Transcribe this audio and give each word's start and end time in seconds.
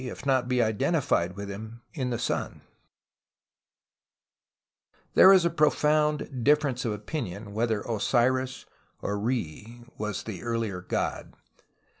if 0.03 0.25
not 0.25 0.47
be 0.47 0.63
identified 0.63 1.35
with 1.35 1.47
him, 1.47 1.79
in 1.93 2.09
the 2.09 2.17
sun. 2.17 2.61
132 5.13 5.13
TUTANKHAMEN 5.13 5.13
There 5.13 5.31
is 5.33 5.45
a 5.45 5.51
profound 5.55 6.43
difference 6.43 6.85
of 6.85 6.93
opinion 6.93 7.53
whether 7.53 7.81
Osiris 7.81 8.65
or 9.03 9.19
Re 9.19 9.83
was 9.99 10.23
the 10.23 10.41
earliest 10.41 10.87
god. 10.87 11.35